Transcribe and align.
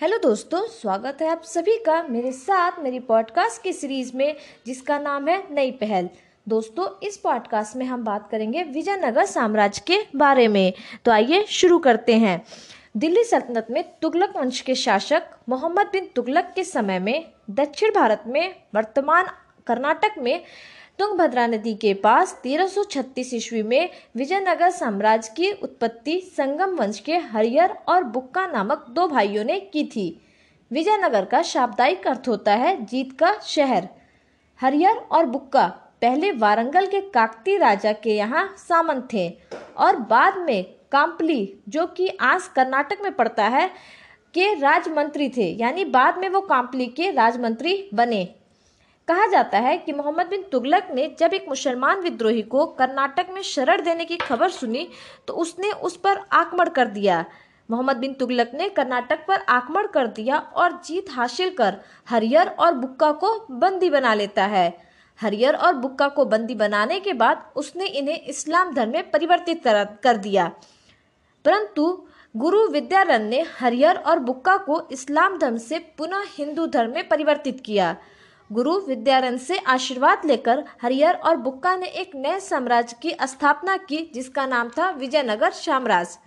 Hello 0.00 0.18
दोस्तों, 0.18 0.66
स्वागत 0.66 1.18
है 1.22 1.28
आप 1.28 1.42
सभी 1.42 1.76
का 1.76 2.02
मेरे 2.02 2.32
साथ 2.32 2.72
मेरी 2.78 2.98
पॉडकास्ट 2.98 3.62
की 3.62 3.72
सीरीज़ 3.72 4.16
में, 4.16 4.36
जिसका 4.66 4.98
नाम 4.98 5.28
है 5.28 5.54
नई 5.54 5.70
पहल। 5.70 6.08
दोस्तों, 6.48 7.06
इस 7.06 7.16
पॉडकास्ट 7.16 7.76
में 7.76 7.86
हम 7.86 8.04
बात 8.04 8.28
करेंगे 8.30 8.62
विजयनगर 8.62 9.24
साम्राज्य 9.24 9.82
के 9.86 9.98
बारे 10.16 10.48
में। 10.48 10.72
तो 11.04 11.10
आइए 11.10 11.44
शुरू 11.48 11.78
करते 11.78 12.14
हैं। 12.14 12.44
दिल्ली 12.96 13.24
सल्तनत 13.24 13.66
में 13.70 13.84
तुगलक 14.02 14.36
वंश 14.36 14.60
के 14.60 14.74
शासक 14.74 15.22
मोहम्मद 15.48 15.86
बिन 15.86 16.08
तुगलक 16.16 16.52
के 16.56 16.64
समय 16.64 16.98
में 16.98 17.32
दक्षिण 17.50 17.90
भारत 17.90 18.22
में 18.26 18.54
वर्तमान 18.74 19.26
कर्नाटक 19.66 20.12
में 20.18 20.44
तुंगभद्रा 20.98 21.46
नदी 21.46 21.74
के 21.74 21.94
पास 21.94 22.40
1336 22.44 23.34
ईस्वी 23.34 23.62
में 23.62 23.90
विजयनगर 24.16 24.70
साम्राज्य 24.70 25.32
की 25.36 25.50
उत्पत्ति 25.52 26.20
संगम 26.36 26.76
वंश 26.76 27.00
के 27.00 27.16
हरियर 27.16 27.70
और 27.88 28.04
बुक्का 28.04 28.46
नामक 28.46 28.86
दो 28.90 29.08
भाइयों 29.08 29.44
ने 29.44 29.60
की 29.60 29.84
थी। 29.84 30.20
विजयनगर 30.72 31.24
का 31.24 31.42
शाब्दायिक 31.42 32.06
अर्थ 32.06 32.28
होता 32.28 32.54
है 32.54 32.84
जीत 32.84 33.18
का 33.18 33.38
शहर। 33.38 33.88
हरियर 34.60 34.96
और 34.96 35.26
बुक्का 35.26 35.66
पहले 36.02 36.32
वारंगल 36.32 36.86
के 36.86 37.00
काकती 37.00 37.56
राजा 37.56 37.92
के 37.92 38.16
यहाँ 38.16 38.54
सामंत 38.58 39.08
थे 39.12 39.28
और 39.76 39.96
बाद 39.96 40.38
में 40.38 40.64
काम्पली, 40.92 41.58
जो 41.68 41.86
कि 41.86 42.08
आज 42.20 42.42
कर्नाटक 42.42 42.98
में 43.02 43.12
पड़ता 43.12 43.44
है, 43.44 43.68
के 44.34 44.54
राजमंत्री 44.54 45.28
थे। 45.28 45.52
यानी 45.52 45.84
बाद 45.84 46.18
में 46.18 46.28
वो 46.28 46.40
काम्पली 46.40 46.86
के 46.86 47.10
राजमंत्री 47.10 47.90
बने। 47.94 48.35
कहा 49.08 49.26
जाता 49.26 49.58
है 49.58 49.76
कि 49.78 49.92
मोहम्मद 49.92 50.26
बिन 50.26 50.42
तुगलक 50.42 50.88
ने 50.94 51.08
जब 51.18 51.34
एक 51.34 51.44
मुसलमान 51.48 52.00
विद्रोही 52.00 52.42
को 52.44 52.64
कर्नाटक 52.78 53.26
में 53.32 53.40
शरण 53.42 53.82
देने 53.82 54.04
की 54.04 54.16
खबर 54.16 54.48
सुनी 54.48 54.86
तो 55.28 55.34
उसने 55.34 55.70
उस 55.70 55.96
पर 55.96 56.20
आक्रमण 56.32 56.68
कर 56.68 56.86
दिया। 56.88 57.24
मोहम्मद 57.68 57.96
बिन 57.96 58.14
तुगलक 58.14 58.50
ने 58.54 58.68
कर्नाटक 58.68 59.24
पर 59.28 59.42
आक्रमण 59.48 59.86
कर 59.86 60.06
दिया 60.06 60.38
और 60.38 60.72
जीत 60.86 61.10
हासिल 61.10 61.50
कर 61.50 61.76
हरियर 62.08 62.48
और 62.48 62.74
बुक्का 62.74 63.10
को 63.12 63.34
बंदी 63.50 63.90
बना 63.90 64.14
लेता 64.14 64.44
है। 64.46 64.66
हरियर 65.18 65.54
और 65.56 65.74
बुक्का 65.74 66.08
को 66.08 66.24
बंदी 66.24 66.54
बनाने 66.54 66.98
के 67.00 67.12
बाद 67.12 67.50
उसने 67.56 67.86
इन्हें 67.86 68.20
इस्लाम 68.20 68.74
धर्म 68.74 68.92
में 68.92 69.10
परिवर्तित 69.10 69.62
कर 70.02 70.16
दिया। 70.16 70.50
परंतु 71.44 71.86
गुरु 72.34 72.66
विद्यारण 72.68 73.22
ने 73.22 73.44
हरियर 73.58 73.96
और 73.96 74.18
बुक्का 74.18 74.56
को 74.58 74.80
इस्लाम 74.92 75.38
धर्म 75.38 75.56
से 75.58 75.78
पुनः 75.98 76.24
हिंदू 76.30 76.66
धर्म 76.66 76.94
में 76.94 77.08
परिवर्तित 77.08 77.62
किया। 77.66 77.96
गुरु 78.52 78.80
विद्यारण 78.80 79.36
से 79.36 79.58
आशीर्वाद 79.58 80.22
लेकर 80.24 80.64
हरियर 80.82 81.14
और 81.14 81.36
बुक्का 81.36 81.76
ने 81.76 81.86
एक 81.86 82.10
नए 82.14 82.40
साम्राज्य 82.40 82.96
की 83.02 83.16
स्थापना 83.22 83.76
की, 83.76 84.10
जिसका 84.14 84.46
नाम 84.46 84.68
था 84.68 84.90
विजयनगर 84.90 85.50
साम्राज्य। 85.50 86.18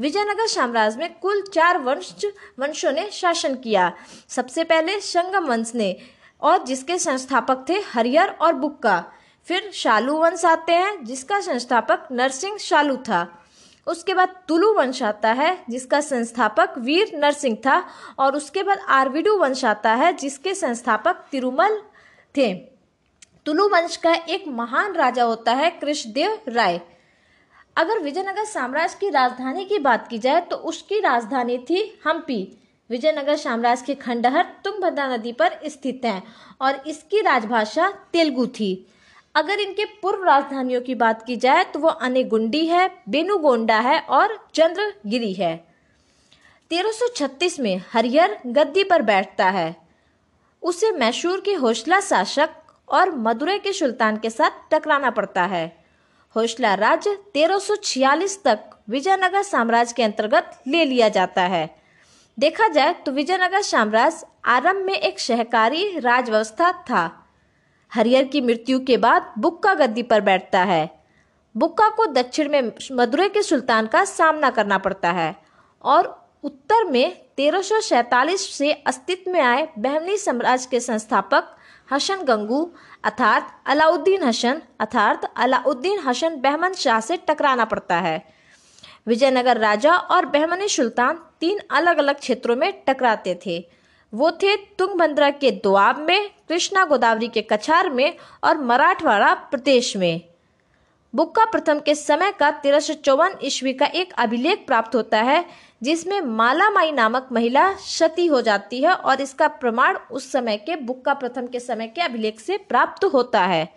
विजयनगर 0.00 0.46
साम्राज्य 0.46 0.98
में 0.98 1.18
कुल 1.18 1.42
चार 1.42 1.78
वंश, 1.78 2.24
वंशों 2.58 2.92
ने 2.92 3.10
शासन 3.12 3.54
किया। 3.54 3.92
सबसे 4.28 4.64
पहले 4.64 5.00
संगम 5.00 5.46
वंश 5.46 5.72
ने, 5.74 5.96
और 6.42 6.64
जिसके 6.64 6.98
संस्थापक 6.98 7.66
थे 7.68 7.74
हरियर 7.74 8.28
और 8.28 8.52
बुक्का। 8.52 9.04
फिर 9.48 9.70
शालू 9.74 10.16
वंश 10.16 10.44
आते 10.44 10.72
हैं, 10.72 11.04
जिसका 11.04 11.40
संस्थापक 11.40 12.08
नरसिंह 12.12 12.56
शालू 12.56 12.96
था। 12.96 13.45
उसके 13.86 14.14
बाद 14.14 14.34
तुलु 14.48 14.72
वंश 14.74 15.02
आता 15.02 15.32
है, 15.32 15.56
जिसका 15.70 16.00
संस्थापक 16.00 16.74
वीर 16.78 17.10
नरसिंह 17.14 17.56
था, 17.56 17.82
और 18.18 18.36
उसके 18.36 18.62
बाद 18.62 18.78
आरविडु 18.88 19.36
वंश 19.36 19.64
आता 19.64 19.94
है, 19.94 20.12
जिसके 20.12 20.54
संस्थापक 20.54 21.24
तिरुमल 21.30 21.80
थे। 22.34 22.54
तुलु 23.46 23.68
वंश 23.68 23.96
का 23.96 24.14
एक 24.14 24.44
महान 24.48 24.94
राजा 24.94 25.24
होता 25.24 25.52
है, 25.52 25.70
कृष्णदेव 25.70 26.38
राय। 26.48 26.80
अगर 27.76 27.98
विजयनगर 27.98 28.44
साम्राज्य 28.44 28.96
की 29.00 29.10
राजधानी 29.10 29.64
की 29.64 29.78
बात 29.78 30.08
की 30.08 30.18
जाए 30.18 30.40
तो 30.40 30.56
उसकी 30.56 31.00
राजधानी 31.00 31.58
थी 31.58 32.00
हम्पी। 32.06 32.42
विजयनगर 32.90 33.36
साम्राज्य 33.36 33.84
के 33.86 33.94
खंडहर 33.94 34.46
तुंगभद्रा 34.64 35.06
नदी 35.08 35.32
पर 35.32 35.58
स्थित 35.66 36.04
है, 36.04 36.22
और 36.60 36.82
इसकी 36.86 37.20
राजभाषा 37.20 37.90
तेलुगु 38.12 38.46
थी। 38.50 38.86
अगर 39.36 39.60
इनके 39.60 39.84
पूर्व 39.84 40.24
राजधानियों 40.24 40.80
की 40.80 40.94
बात 40.94 41.24
की 41.26 41.36
जाए 41.36 41.64
तो 41.64 41.78
वो 41.78 41.88
अनेगुंडी 41.88 42.66
है, 42.66 42.90
बेनुगोंडा 43.08 43.78
है 43.78 43.98
और 44.00 44.48
चंद्रगिरी 44.54 45.32
है। 45.32 45.66
1336 46.70 47.60
में 47.60 47.82
हरिहर 47.92 48.38
गद्दी 48.46 48.84
पर 48.84 49.02
बैठता 49.02 49.48
है। 49.50 49.76
उसे 50.62 50.90
मैशूर 50.92 51.40
के 51.40 51.54
हौसला 51.54 52.00
शासक 52.00 52.50
और 52.88 53.14
मदुरै 53.14 53.58
के 53.58 53.72
सुल्तान 53.72 54.16
के 54.16 54.30
साथ 54.30 54.50
टकराना 54.70 55.10
पड़ता 55.10 55.44
है। 55.44 55.66
हौसला 56.36 56.74
राज्य 56.74 57.18
1346 57.34 58.42
तक 58.44 58.70
विजयनगर 58.88 59.42
साम्राज्य 59.42 59.94
के 59.96 60.02
अंतर्गत 60.02 60.62
ले 60.66 60.84
लिया 60.84 61.08
जाता 61.08 61.42
है। 61.42 61.76
देखा 62.38 62.68
जाए 62.68 62.92
तो 62.92 63.12
विजयनगर 63.12 63.62
साम्राज्य 63.62 64.26
आरंभ 64.44 64.84
में 64.86 64.94
एक 64.94 65.20
सहकारी 65.20 65.98
राजव्यवस्था 65.98 66.72
था। 66.72 67.25
हरियर 67.92 68.24
की 68.24 68.40
मृत्यु 68.40 68.78
के 68.80 68.96
बाद 68.96 69.32
बुक्का 69.38 69.74
गद्दी 69.74 70.02
पर 70.02 70.20
बैठता 70.20 70.62
है। 70.64 70.88
बुक्का 71.54 71.88
को 71.88 72.06
दक्षिण 72.06 72.50
में 72.50 72.72
मदुरै 72.92 73.28
के 73.28 73.42
सुल्तान 73.42 73.86
का 73.86 74.04
सामना 74.04 74.50
करना 74.50 74.78
पड़ता 74.78 75.10
है 75.10 75.34
और 75.84 76.14
उत्तर 76.44 76.84
में 76.84 77.16
तेरह 77.36 77.62
से 77.62 78.72
अस्तित्व 78.72 79.30
में 79.30 79.40
आए 79.40 79.68
बहमनी 79.78 80.16
साम्राज्य 80.16 80.68
के 80.70 80.80
संस्थापक 80.80 81.56
हसन 81.92 82.22
गंगू, 82.22 82.62
अर्थात 83.04 83.62
अलाउद्दीन 83.66 84.22
हसन, 84.22 84.62
अर्थात 84.80 85.32
अलाउद्दीन 85.36 85.98
हसन 85.98 86.36
बहमन 86.36 86.72
शाह 86.72 87.00
से 87.00 87.16
टकराना 87.16 87.64
पड़ता 87.64 87.96
है। 87.96 88.22
विजयनगर 89.06 89.58
राजा 89.58 89.96
और 89.96 90.26
बहमनी 90.26 90.68
सुल्तान 90.68 91.20
तीन 91.40 91.60
अलग 91.70 91.98
अलग 91.98 92.18
क्षेत्रों 92.18 92.56
में 92.56 92.72
टकराते 92.86 93.38
थे। 93.46 93.58
वो 94.12 94.30
थे 94.30 94.56
तुंगभद्रा 94.56 95.30
के 95.30 95.50
दोआब 95.50 95.98
में 95.98 96.30
कृष्णा 96.50 96.84
गोदावरी 96.84 97.28
के 97.28 97.42
कछार 97.42 97.90
में 97.90 98.16
और 98.44 98.58
मराठवाड़ा 98.58 99.32
प्रदेश 99.34 99.96
में। 99.96 100.20
बुक्का 101.14 101.44
प्रथम 101.44 101.78
के 101.78 101.94
समय 101.94 102.32
का 102.32 102.50
तेरह 102.50 102.80
सौ 102.80 102.94
चौवन 102.94 103.34
ईस्वी 103.42 103.72
का 103.72 103.86
एक 103.86 104.12
अभिलेख 104.12 104.64
प्राप्त 104.66 104.94
होता 104.94 105.20
है, 105.22 105.44
जिसमें 105.82 106.20
मालामाई 106.20 106.92
नामक 106.92 107.28
महिला 107.32 107.72
सती 107.76 108.26
हो 108.26 108.40
जाती 108.42 108.80
है 108.82 108.92
और 108.92 109.20
इसका 109.20 109.48
प्रमाण 109.48 109.98
उस 110.10 110.30
समय 110.32 110.56
के 110.56 110.76
बुक्का 110.76 111.14
प्रथम 111.14 111.46
के 111.46 111.60
समय 111.60 111.86
के 111.86 112.00
अभिलेख 112.00 112.40
से 112.40 112.56
प्राप्त 112.58 113.04
होता 113.04 113.44
है। 113.44 113.68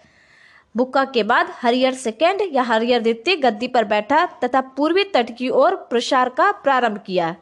बुक्का 0.76 1.04
के 1.06 1.24
बाद 1.24 1.54
हरियर 1.62 1.94
सेकेंड 1.94 2.42
या 2.52 2.64
हरियर 2.64 3.02
द्वितीय 3.02 3.36
गद्दी 3.36 3.68
पर 3.68 3.86
बैठा 3.86 4.26
तथा 4.44 4.62
पूर्वी 4.62 5.04
तट 5.04 5.36
की 5.38 5.50
ओर 5.50 5.76
प्रसार 5.90 6.30
का 6.30 6.52
प्रारंभ 6.52 6.98
किया। 6.98 7.36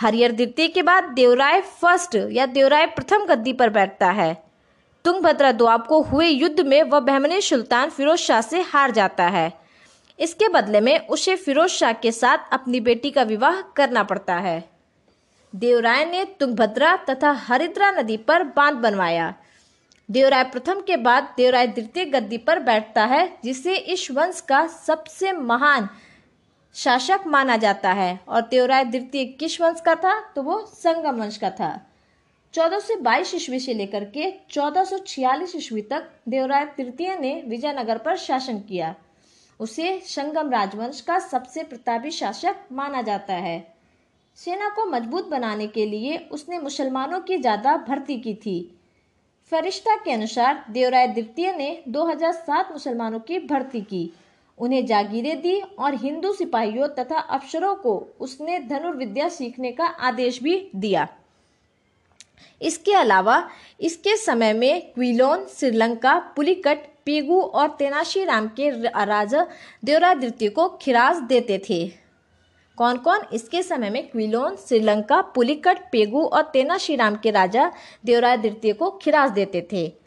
हरियर 0.00 0.32
द्वितीय 0.32 0.68
के 0.68 0.82
बाद 0.82 1.04
देवराय 1.04 1.60
फ़र्स्ट 1.60 2.16
या 2.30 2.46
देवराय 2.46 2.86
प्रथम 2.86 3.24
गद्दी 3.24 3.52
पर 3.52 3.70
बैठता 3.70 4.10
है। 4.10 4.42
तुंगभद्रा 5.04 5.52
द्वाब 5.52 5.86
को 5.86 6.00
हुए 6.02 6.28
युद्ध 6.28 6.60
में 6.60 6.82
वह 6.82 7.00
बहमनी 7.00 7.40
सुल्तान 7.40 7.90
फिरोज 7.90 8.18
शाह 8.18 8.40
से 8.40 8.60
हार 8.60 8.90
जाता 8.90 9.28
है। 9.28 9.52
इसके 10.18 10.48
बदले 10.48 10.80
में 10.80 11.08
उसे 11.08 11.36
फिरोज 11.36 11.70
शाह 11.70 11.92
के 11.92 12.12
साथ 12.12 12.52
अपनी 12.52 12.80
बेटी 12.80 13.10
का 13.10 13.22
विवाह 13.22 13.60
करना 13.60 14.02
पड़ता 14.02 14.34
है। 14.34 14.68
देवराय 15.54 16.04
ने 16.04 16.24
तुंगभद्रा 16.24 16.96
तथा 16.96 17.30
हरिद्रा 17.30 17.90
नदी 17.90 18.16
पर 18.16 18.42
बाँध 18.44 18.76
बनवाया। 18.76 19.34
देवराय 20.10 20.44
प्रथम 20.44 20.80
के 20.80 20.96
बाद 20.96 21.34
देवराय 21.36 21.66
द्वितीय 21.66 22.04
गद्दी 22.04 22.38
पर 22.38 22.58
बैठता 22.58 23.04
है, 23.04 23.38
जिसे 23.44 23.76
इस 23.76 24.10
वंश 24.10 24.40
का 24.40 24.66
सबसे 24.66 25.32
महान 25.32 25.88
शासक 26.76 27.26
माना 27.26 27.56
जाता 27.56 27.92
है 27.92 28.18
और 28.28 28.40
त्योराय 28.40 28.84
द्वितीय 28.84 29.24
किस 29.24 29.60
वंश 29.60 29.80
का 29.80 29.94
था? 29.94 30.20
तो 30.36 30.42
वो 30.42 30.60
संगम 30.66 31.20
वंश 31.20 31.36
का 31.36 31.50
था। 31.50 31.70
चौदह 32.54 32.78
से 32.78 32.96
बाईस 32.96 33.34
ईस्वी 33.34 33.60
से 33.60 33.74
लेकर 33.74 34.04
के 34.04 34.30
चौदह 34.50 34.84
सौ 34.84 34.98
छियालीस 34.98 35.54
ईस्वी 35.56 35.82
तक 35.82 36.10
देवराय 36.28 36.64
तृतीय 36.64 37.16
ने 37.18 37.42
विजयनगर 37.48 37.98
पर 37.98 38.16
शासन 38.16 38.58
किया। 38.58 38.94
उसे 39.60 39.98
संगम 40.00 40.50
राजवंश 40.50 41.00
का 41.00 41.18
सबसे 41.18 41.62
प्रतापी 41.62 42.10
शासक 42.10 42.56
माना 42.72 43.02
जाता 43.02 43.34
है। 43.34 43.58
सेना 44.38 44.68
को 44.68 44.84
मज़बूत 44.84 45.28
बनाने 45.28 45.66
के 45.66 45.86
लिए 45.86 46.16
उसने 46.32 46.58
मुसलमानों 46.58 47.20
की 47.20 47.38
ज़्यादा 47.38 47.76
भर्ती 47.76 48.18
की 48.20 48.34
थी। 48.34 48.58
फरिश्ता 49.52 49.96
के 49.96 50.12
अनुसार 50.12 50.64
देवराय 50.70 51.08
द्वितीय 51.08 51.52
ने 51.52 51.82
2007 51.88 52.72
मुसलमानों 52.72 53.20
की 53.20 53.38
भर्ती 53.38 53.80
की। 53.80 54.10
उन्हें 54.58 54.86
जागीरें 54.86 55.40
दी 55.40 55.60
और 55.78 55.94
हिंदू 55.94 56.32
सिपाहियों 56.32 56.88
तथा 56.88 57.18
अफसरों 57.18 57.74
को 57.74 58.08
उसने 58.20 58.58
धनुर्विद्या 58.58 59.28
सीखने 59.28 59.72
का 59.72 59.86
आदेश 59.86 60.42
भी 60.42 60.70
दिया। 60.76 61.08
इसके 62.62 62.92
अलावा, 62.92 63.48
इसके 63.80 64.16
समय 64.16 64.52
में 64.52 64.92
क्विलोन, 64.92 65.46
श्रीलंका, 65.46 66.18
पुलिकट, 66.36 66.78
पेगू 67.06 67.40
और 67.40 67.68
तेनाशी 67.68 68.24
राम 68.24 68.48
के 68.48 68.70
राजा 69.04 69.46
देवराय 69.84 70.14
द्वितीय 70.14 70.48
को 70.48 70.68
खिराज 70.68 71.16
देते 71.16 71.58
थे। 71.70 71.86
कौन 72.78 72.96
कौन 72.96 73.20
इसके 73.32 73.62
समय 73.62 73.90
में 73.90 74.08
क्विलोन, 74.08 74.56
श्रीलंका, 74.56 75.20
पुलिकट, 75.20 75.78
पेगू 75.92 76.24
और 76.24 76.42
तेनाशी 76.42 76.96
राम 76.96 77.16
के 77.16 77.30
राजा 77.30 77.72
देवराय 78.04 78.36
द्वितीय 78.36 78.72
को 78.72 78.90
खिराज 78.90 79.30
देते 79.30 79.68
थे। 79.72 80.05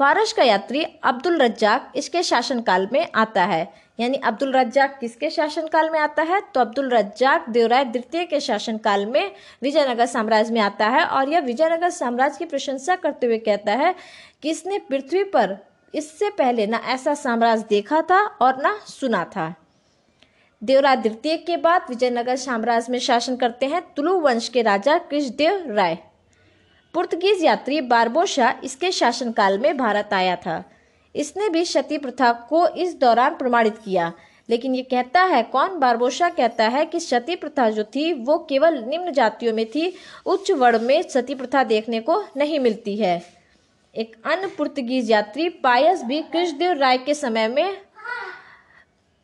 फारस 0.00 0.32
का 0.32 0.42
यात्री 0.42 0.82
अब्दुल 1.04 1.36
रज्जाक 1.38 1.92
इसके 1.96 2.22
शासनकाल 2.22 2.88
में 2.92 3.06
आता 3.14 3.42
है। 3.44 3.60
यानी 4.00 4.16
अब्दुल 4.16 4.52
रज्जाक 4.52 4.96
किसके 5.00 5.30
शासनकाल 5.30 5.90
में 5.90 5.98
आता 6.00 6.22
है? 6.22 6.40
तो 6.54 6.60
अब्दुल 6.60 6.88
रज्जाक 6.90 7.48
देवराय 7.48 7.84
द्वितीय 7.84 8.24
के 8.24 8.40
शासनकाल 8.40 9.06
में 9.06 9.32
विजयनगर 9.62 10.06
साम्राज्य 10.06 10.54
में 10.54 10.60
आता 10.60 10.88
है 10.88 11.04
और 11.04 11.28
यह 11.28 11.40
विजयनगर 11.40 11.90
साम्राज्य 11.90 12.38
की 12.38 12.44
प्रशंसा 12.44 12.96
करते 12.96 13.26
हुए 13.26 13.38
कहता 13.38 13.72
है 13.72 13.94
कि 14.42 14.50
इसने 14.50 14.78
पृथ्वी 14.78 15.24
पर 15.24 15.56
इससे 15.94 16.30
पहले 16.30 16.66
ना 16.66 16.80
ऐसा 16.86 17.14
साम्राज्य 17.14 17.66
देखा 17.68 18.02
था 18.02 18.24
और 18.26 18.62
ना 18.62 18.78
सुना 18.88 19.24
था। 19.24 19.54
देवराय 20.62 20.96
द्वितीय 20.96 21.36
के 21.36 21.56
बाद 21.56 21.82
विजयनगर 21.88 22.36
साम्राज्य 22.36 22.92
में 22.92 22.98
शासन 22.98 23.36
करते 23.36 23.66
हैं 23.66 23.82
तुलु 23.96 24.20
वंश 24.20 24.48
के 24.48 24.62
राजा 24.62 24.98
कृष्णदेव 24.98 25.74
राय। 25.76 25.98
पुर्तगीज 26.94 27.44
यात्री 27.44 27.80
बारबोशा 27.80 28.60
इसके 28.64 28.90
शासनकाल 28.90 29.58
में 29.58 29.76
भारत 29.76 30.10
आया 30.12 30.36
था। 30.36 30.64
इसने 31.16 31.48
भी 31.48 31.64
सती 31.64 31.98
प्रथा 31.98 32.32
को 32.32 32.68
इस 32.68 32.94
दौरान 32.94 33.34
प्रमाणित 33.34 33.78
किया। 33.78 34.12
लेकिन 34.50 34.74
ये 34.74 34.82
कहता 34.82 35.22
है, 35.22 35.42
कौन 35.42 35.78
बारबोशा 35.78 36.28
कहता 36.28 36.68
है 36.68 36.86
कि 36.86 37.00
सती 37.00 37.36
प्रथा 37.36 37.70
जो 37.70 37.84
थी, 37.84 38.12
वो 38.12 38.38
केवल 38.38 38.84
निम्न 38.84 39.12
जातियों 39.12 39.54
में 39.54 39.66
थी, 39.66 39.94
उच्च 40.26 40.50
वर्ण 40.50 40.78
में 40.78 41.02
सती 41.02 41.34
प्रथा 41.34 41.64
देखने 41.64 42.00
को 42.00 42.24
नहीं 42.36 42.58
मिलती 42.58 42.96
है। 42.96 43.22
एक 43.96 44.16
अन्य 44.24 44.46
पुर्तगीज 44.46 45.10
यात्री 45.10 45.48
पायस 45.48 46.04
भी 46.04 46.22
कृष्णदेव 46.22 46.72
राय 46.72 46.98
के 46.98 47.14
समय 47.14 47.48
में, 47.48 47.76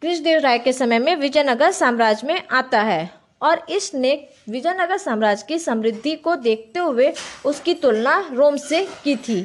कृष्णदेव 0.02 0.40
राय 0.40 0.58
के 0.58 0.72
समय 0.72 0.98
में 0.98 1.16
विजयनगर 1.16 1.70
साम्राज्य 1.70 2.26
में 2.26 2.42
आता 2.50 2.82
है। 2.82 3.10
और 3.42 3.64
इसने 3.70 4.12
विजयनगर 4.48 4.96
साम्राज्य 4.96 5.44
की 5.48 5.58
समृद्धि 5.58 6.14
को 6.16 6.36
देखते 6.36 6.80
हुए 6.80 7.12
उसकी 7.46 7.74
तुलना 7.74 8.18
रोम 8.32 8.56
से 8.56 8.84
की 9.04 9.16
थी। 9.16 9.38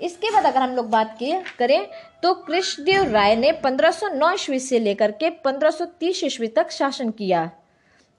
इसके 0.00 0.30
बाद 0.30 0.46
अगर 0.46 0.60
हम 0.60 0.76
लोग 0.76 0.90
बात 0.90 1.16
की 1.18 1.32
करें 1.58 1.86
तो 2.22 2.32
कृष्णदेव 2.34 3.10
राय 3.12 3.36
ने 3.36 3.52
1509 3.54 4.32
ईस्वी 4.34 4.58
से 4.60 4.78
लेकर 4.78 5.10
के 5.12 5.30
1530 5.30 6.24
ईस्वी 6.24 6.46
तक 6.48 6.70
शासन 6.70 7.10
किया। 7.10 7.50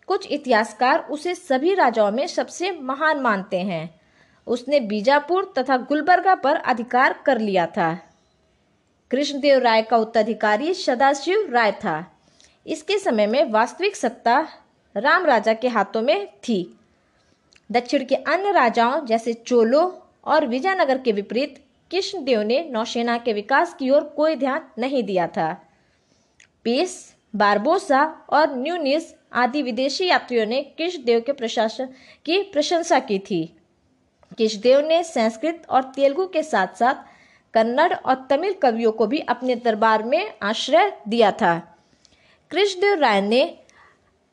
कुछ 0.08 0.28
इतिहासकार 0.32 1.00
उसे 1.10 1.36
सभी 1.36 1.74
राजाओं 1.74 2.12
में 2.12 2.26
सबसे 2.28 2.72
महान 2.72 3.20
मानते 3.20 3.60
हैं। 3.62 3.90
उसने 4.48 4.80
बीजापुर 4.80 5.54
तथा 5.58 5.78
गुलबर्गा 5.78 6.36
पर 6.36 6.56
अधिकार 6.56 7.16
कर 7.26 7.40
लिया 7.40 7.66
था। 7.68 7.94
कृष्णदेव 9.12 9.60
राय 9.60 9.82
का 9.82 9.98
उत्तराधिकारी 9.98 10.74
सदाशिव 10.74 11.50
राय 11.54 11.72
था। 11.72 12.00
इसके 12.68 12.98
समय 13.00 13.28
में 13.28 13.52
वास्तविक 13.52 13.96
सत्ता 13.96 14.48
राम 14.98 15.26
राजा 15.26 15.54
के 15.54 15.68
हाथों 15.68 16.02
में 16.02 16.28
थी। 16.28 16.80
दक्षिण 17.72 18.06
के 18.06 18.16
अन्य 18.16 18.52
राजाओं 18.52 19.06
जैसे 19.06 19.34
चोलो 19.34 20.08
और 20.26 20.48
विजयनगर 20.48 20.98
के 20.98 21.12
विपरीत 21.12 21.64
कृष्णदेव 21.92 22.42
ने 22.42 22.70
नौसेना 22.72 23.18
के 23.18 23.34
विकास 23.34 23.74
की 23.74 23.90
ओर 23.90 24.04
कोई 24.04 24.36
ध्यान 24.36 24.62
नहीं 24.78 25.04
दिया 25.04 25.28
था। 25.28 25.70
पेस, 26.64 27.16
बारबोसा 27.36 28.26
और 28.30 28.56
न्यूनिस 28.56 29.16
आदि 29.34 29.62
विदेशी 29.62 30.08
यात्रियों 30.08 30.46
ने 30.46 30.62
कृष्णदेव 30.62 31.20
के 31.20 31.32
प्रशासन 31.32 31.86
की 32.26 32.42
प्रशंसा 32.44 33.00
की 33.00 33.20
थी। 33.20 33.58
कृष्णदेव 34.38 34.80
ने 34.80 35.04
संस्कृत 35.04 35.66
और 35.70 35.84
तेलुगु 35.84 36.28
के 36.28 36.44
साथ 36.44 36.68
साथ 36.68 36.96
कन्नड़ 37.54 37.94
और 37.94 38.28
तमिल 38.30 38.54
कवियों 38.54 38.92
को 38.92 39.08
भी 39.08 39.20
अपने 39.20 39.56
दरबार 39.56 40.04
में 40.04 40.34
आश्रय 40.44 41.02
दिया 41.08 41.32
था। 41.32 41.71
कृष्णदेव 42.52 43.00
राय 43.00 43.22
ने 43.22 43.58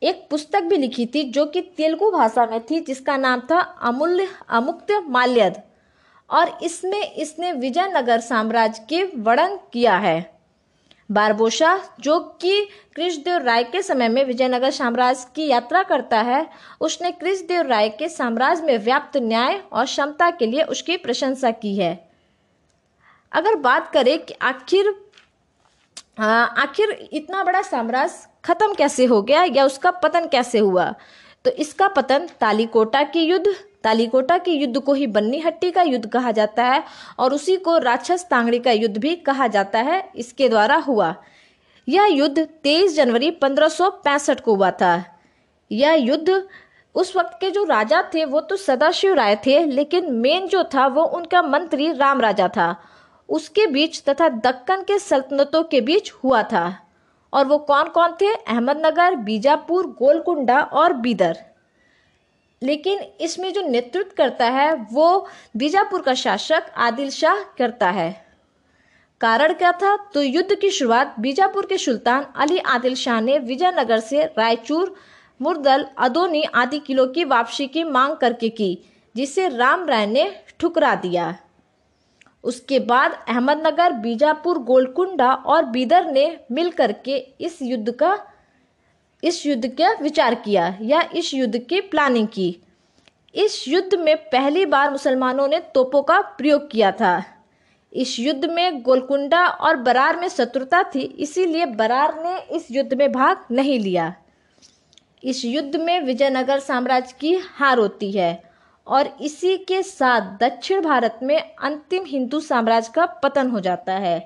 एक 0.03 0.27
पुस्तक 0.31 0.61
भी 0.61 0.77
लिखी 0.77 1.07
थी 1.07 1.31
जो 1.31 1.47
कि 1.47 1.61
तेलुगु 1.61 2.11
भाषा 2.11 2.47
में 2.47 2.61
थी, 2.61 2.81
जिसका 2.81 3.17
नाम 3.17 3.41
था 3.41 3.61
अमूल्य, 3.61 4.29
अमुक्त 4.49 5.05
माल्यद। 5.09 5.63
और 6.31 6.59
इसमें 6.63 7.13
इसने 7.13 7.53
विजयनगर 7.53 8.21
साम्राज्य 8.21 8.87
के 8.89 9.05
वर्णन 9.05 9.59
किया 9.73 9.97
है। 9.99 10.41
बारबोशा, 11.11 11.81
जो 12.01 12.21
कि 12.21 12.69
कृष्णदेव 12.97 13.37
राय 13.37 13.65
के 13.65 13.83
समय 13.83 14.09
में 14.09 14.25
विजयनगर 14.25 14.71
साम्राज्य 14.71 15.27
की 15.37 15.47
यात्रा 15.47 15.83
करता 15.83 16.21
है, 16.21 16.51
उसने 16.81 17.13
कृष्णदेव 17.13 17.63
राय 17.63 17.89
के 17.89 18.09
साम्राज्य 18.09 18.63
में 18.63 18.79
व्याप्त 18.79 19.17
न्याय 19.17 19.63
और 19.73 19.85
क्षमता 19.85 20.31
के 20.31 20.47
लिए 20.47 20.63
उसकी 20.63 20.97
प्रशंसा 20.97 21.51
की 21.51 21.77
है। 21.77 22.09
अगर 23.33 23.55
बात 23.55 23.93
करें 23.93 24.19
कि 24.19 24.35
आखिर 24.43 25.08
आखिर 26.19 27.09
इतना 27.13 27.45
बड़ा 27.45 27.63
साम्राज्य 27.63 28.29
खत्म 28.45 28.75
कैसे 28.75 29.05
हो 29.05 29.23
गया 29.23 29.43
या 29.43 29.65
उसका 29.65 29.91
पतन 29.91 30.27
कैसे 30.27 30.59
हुआ? 30.59 30.95
तो 31.45 31.51
इसका 31.51 31.89
पतन 31.89 32.29
तालीकोटा 32.41 33.03
की 33.03 33.23
युद्ध, 33.23 33.55
तालीकोटा 33.85 34.39
के 34.39 34.51
युद्ध 34.51 34.79
को 34.79 34.93
ही 34.93 35.07
बन्नी 35.07 35.39
हट्टी 35.39 35.71
का 35.71 35.83
युद्ध 35.83 36.09
कहा 36.09 36.31
जाता 36.31 36.65
है 36.65 36.85
और 37.19 37.35
उसी 37.35 37.57
को 37.57 37.79
राक्षस 37.79 38.27
तांगड़ी 38.31 38.59
का 38.59 38.71
युद्ध 38.71 38.99
भी 38.99 39.17
कहा 39.17 39.47
जाता 39.47 39.79
है, 39.79 40.13
इसके 40.17 40.49
द्वारा 40.49 40.77
हुआ। 40.77 41.15
यह 41.89 42.05
युद्ध 42.05 42.49
23 42.63 42.97
जनवरी 42.97 43.31
पंद्रह 43.31 43.69
को 44.45 44.55
हुआ 44.55 44.71
था। 44.71 45.05
यह 45.73 45.93
युद्ध 45.93 46.49
उस 46.95 47.17
वक्त 47.17 47.39
के 47.41 47.51
जो 47.51 47.65
राजा 47.65 48.03
थे, 48.15 48.25
वो 48.25 48.41
तो 48.41 48.57
सदाशिव 48.57 49.15
राय 49.15 49.37
थे, 49.37 49.65
लेकिन 49.65 50.13
मेन 50.13 50.47
जो 50.47 50.65
था, 50.65 50.87
वो 50.87 51.03
उनका 51.03 51.43
मंत्री 51.43 51.93
राम 51.93 52.21
राजा 52.21 52.49
था। 52.49 52.77
उसके 53.29 53.67
बीच 53.67 54.03
तथा 54.03 54.29
दक्कन 54.29 54.83
के 54.83 54.99
सल्तनतों 54.99 55.65
के 55.65 55.81
बीच 55.81 56.11
हुआ 56.11 56.43
था। 56.43 56.85
और 57.33 57.45
वो 57.45 57.59
कौन 57.59 57.85
कौन 57.85 58.13
थे? 58.13 58.35
अहमदनगर, 58.35 59.15
बीजापुर, 59.15 59.87
गोलकुंडा 59.87 60.61
और 60.61 60.93
बीदर। 60.93 61.37
लेकिन 62.63 63.01
इसमें 63.21 63.53
जो 63.53 63.63
नेतृत्व 63.63 64.11
करता 64.17 64.45
है, 64.45 64.87
वो 64.93 65.29
बीजापुर 65.57 66.03
का 66.03 66.15
शासक 66.15 66.63
आदिल 66.77 67.11
शाह 67.11 67.43
करता 67.43 67.91
है। 67.91 68.27
कारण 69.21 69.53
क्या 69.53 69.73
था? 69.73 69.97
तो 69.97 70.23
युद्ध 70.23 70.55
की 70.55 70.71
शुरुआत 70.71 71.15
बीजापुर 71.21 71.67
के 71.67 71.79
सुल्तान 71.79 72.27
अली 72.37 72.59
आदिल 72.59 72.95
शाह 72.95 73.21
ने 73.21 73.39
विजयनगर 73.39 74.01
से 74.01 74.25
रायचूर, 74.25 74.95
मुरदल, 75.43 75.87
अदोनी 75.99 76.43
आदि 76.43 76.79
किलो 76.79 77.07
की 77.07 77.25
वापसी 77.25 77.67
की 77.67 77.85
मांग 77.85 78.17
करके 78.17 78.49
की, 78.49 78.79
जिसे 79.17 79.49
राम 79.49 79.87
राय 79.87 80.07
ने 80.07 80.41
ठुकरा 80.61 80.95
दिया। 80.95 81.37
उसके 82.45 82.79
बाद 82.79 83.25
अहमदनगर, 83.29 83.93
बीजापुर, 83.93 84.59
गोलकुंडा 84.59 85.33
और 85.33 85.65
बीदर 85.65 86.07
ने 86.07 86.41
मिलकर 86.53 86.93
के 86.93 87.17
इस 87.41 87.63
युद्ध 87.63 87.93
का, 87.93 88.19
इस 89.25 89.47
युद्ध 89.47 89.69
का 89.69 89.93
विचार 90.03 90.35
किया 90.35 90.79
या 90.83 91.11
इस 91.15 91.35
युद्ध 91.35 91.59
की 91.59 91.81
प्लानिंग 91.81 92.29
की। 92.29 92.63
इस 93.35 93.69
युद्ध 93.69 93.95
में 93.95 94.17
पहली 94.17 94.67
बार 94.67 94.91
मुसलमानों 94.91 95.49
ने 95.49 95.59
तोपों 95.59 96.03
का 96.03 96.21
प्रयोग 96.21 96.71
किया 96.71 96.93
था। 96.93 97.25
इस 97.93 98.19
युद्ध 98.19 98.45
में 98.45 98.83
गोलकुंडा 98.83 99.47
और 99.47 99.77
बरार 99.77 100.17
में 100.17 100.29
शत्रुता 100.29 100.83
थी, 100.83 101.01
इसीलिए 101.01 101.67
बरार 101.67 102.23
ने 102.25 102.57
इस 102.57 102.71
युद्ध 102.71 102.95
में 102.95 103.13
भाग 103.13 103.45
नहीं 103.51 103.81
लिया। 103.81 104.15
इस 105.25 105.45
युद्ध 105.45 105.77
में 105.77 106.01
विजयनगर 106.01 106.59
साम्राज्य 106.59 107.17
की 107.21 107.35
हार 107.35 107.79
होती 107.79 108.13
है। 108.13 108.48
और 108.89 109.07
इसी 109.21 109.57
के 109.59 109.83
साथ 109.83 110.37
दक्षिण 110.41 110.81
भारत 110.81 111.19
में 111.23 111.39
अंतिम 111.39 112.05
हिंदू 112.05 112.41
साम्राज्य 112.41 112.93
का 112.95 113.07
पतन 113.23 113.51
हो 113.51 113.61
जाता 113.61 113.93
है। 113.93 114.19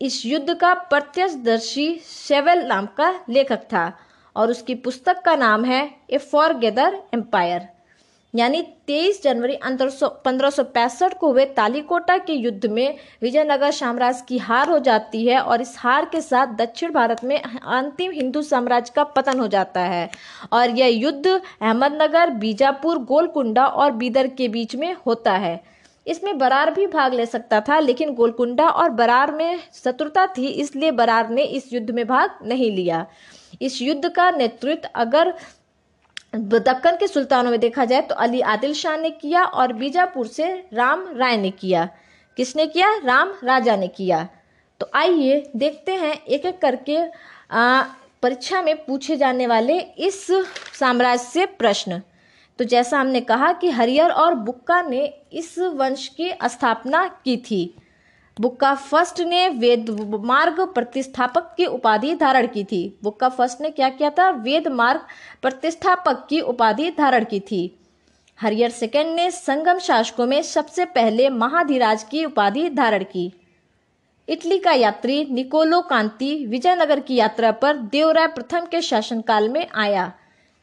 इस 0.00 0.26
युद्ध 0.26 0.54
का 0.54 0.74
प्रत्यक्षदर्शी 0.74 1.94
शेवेल 2.04 2.66
नाम 2.66 2.86
का 2.96 3.10
लेखक 3.28 3.62
था 3.64 3.92
और 4.36 4.50
उसकी 4.50 4.74
पुस्तक 4.74 5.22
का 5.22 5.36
नाम 5.36 5.64
है 5.64 5.80
ए 6.10 6.18
फॉर 6.18 6.54
गेदर 6.54 6.98
एम्पायर। 7.14 7.68
यानी 8.34 8.62
23 8.86 9.22
जनवरी 9.22 9.56
पंद्रह 10.24 11.08
को 11.10 11.30
हुए 11.32 11.44
तालीकोटा 11.44 12.16
के 12.18 12.32
युद्ध 12.32 12.66
में 12.66 12.96
विजयनगर 13.22 13.70
साम्राज्य 13.70 14.24
की 14.28 14.38
हार 14.38 14.70
हो 14.70 14.78
जाती 14.78 15.26
है 15.26 15.38
और 15.40 15.60
इस 15.60 15.74
हार 15.78 16.04
के 16.04 16.20
साथ 16.20 16.46
दक्षिण 16.56 16.92
भारत 16.92 17.24
में 17.24 17.40
अंतिम 17.42 18.12
हिंदू 18.12 18.42
साम्राज्य 18.42 18.92
का 18.96 19.04
पतन 19.04 19.40
हो 19.40 19.46
जाता 19.48 19.80
है। 19.80 20.10
और 20.52 20.70
यह 20.70 20.86
युद्ध 20.86 21.26
अहमदनगर, 21.26 22.30
बीजापुर, 22.30 22.98
गोलकुंडा 22.98 23.66
और 23.66 23.90
बीदर 23.90 24.26
के 24.26 24.48
बीच 24.48 24.76
में 24.76 24.94
होता 25.06 25.32
है। 25.32 25.60
इसमें 26.06 26.38
बरार 26.38 26.70
भी 26.70 26.86
भाग 26.86 27.14
ले 27.14 27.26
सकता 27.26 27.60
था, 27.60 27.78
लेकिन 27.80 28.14
गोलकुंडा 28.14 28.68
और 28.68 28.90
बरार 28.90 29.32
में 29.32 29.58
शत्रुता 29.74 30.26
थी, 30.26 30.46
इसलिए 30.46 30.90
बरार 30.90 31.28
ने 31.30 31.42
इस 31.42 31.72
युद्ध 31.72 31.90
में 31.90 32.06
भाग 32.06 32.38
नहीं 32.46 32.70
लिया। 32.70 33.06
इस 33.62 33.80
युद्ध 33.82 34.08
का 34.08 34.30
नेतृत्व 34.30 34.88
अगर 34.94 35.34
दक्कन 36.34 36.96
के 36.96 37.06
सुल्तानों 37.06 37.50
में 37.50 37.58
देखा 37.60 37.84
जाए 37.84 38.00
तो 38.00 38.14
अली 38.14 38.40
आदिल 38.46 38.72
शाह 38.74 38.96
ने 38.96 39.10
किया 39.10 39.44
और 39.44 39.72
बीजापुर 39.72 40.26
से 40.26 40.48
राम 40.72 41.06
राय 41.16 41.36
ने 41.36 41.50
किया। 41.50 41.88
किसने 42.38 42.66
किया? 42.66 42.94
राम 42.96 43.32
राजा 43.44 43.76
ने 43.76 43.88
किया। 43.88 44.28
तो 44.80 44.90
आइए 44.94 45.42
देखते 45.56 45.94
हैं 45.94 46.12
एक 46.14 46.46
एक 46.46 46.60
करके 46.60 46.98
परीक्षा 48.22 48.60
में 48.62 48.74
पूछे 48.84 49.16
जाने 49.16 49.46
वाले 49.46 49.78
इस 49.78 50.26
साम्राज्य 50.74 51.24
से 51.24 51.46
प्रश्न। 51.46 52.00
तो 52.58 52.64
जैसा 52.64 53.00
हमने 53.00 53.20
कहा 53.20 53.52
कि 53.52 53.70
हरियर 53.70 54.10
और 54.10 54.34
बुक्का 54.34 54.80
ने 54.82 55.04
इस 55.32 55.58
वंश 55.58 56.06
की 56.10 56.32
स्थापना 56.44 57.06
की 57.24 57.36
थी। 57.40 57.74
बुक्का 58.40 58.74
फ़र्स्ट 58.74 59.20
ने 59.20 59.48
वेद 59.48 59.90
मार्ग 60.24 60.60
प्रतिष्ठापक 60.60 61.54
की 61.56 61.66
उपाधि 61.66 62.14
धारण 62.14 62.46
की 62.46 62.64
थी। 62.64 62.98
बुक्का 63.02 63.28
फ़र्स्ट 63.28 63.60
ने 63.60 63.70
क्या 63.70 63.88
किया 63.88 64.10
था? 64.10 64.30
वेद 64.30 64.68
मार्ग 64.68 65.00
प्रतिष्ठापक 65.42 66.26
की 66.30 66.40
उपाधि 66.40 66.90
धारण 66.90 67.24
की 67.24 67.40
थी। 67.40 67.78
हरियर 68.40 68.70
सेकेंड 68.70 69.14
ने 69.16 69.30
संगम 69.30 69.78
शासकों 69.78 70.26
में 70.26 70.42
सबसे 70.42 70.84
पहले 70.84 71.28
महाधिराज 71.28 72.02
की 72.02 72.24
उपाधि 72.24 72.68
धारण 72.70 73.04
की। 73.04 73.32
इटली 74.28 74.58
का 74.58 74.72
यात्री 74.72 75.24
निकोलो 75.30 75.80
कांति 75.80 76.46
विजयनगर 76.46 77.00
की 77.00 77.14
यात्रा 77.14 77.52
पर 77.52 77.76
देवराय 77.76 78.26
प्रथम 78.26 78.66
के 78.66 78.82
शासनकाल 78.82 79.48
में 79.48 79.66
आया। 79.74 80.12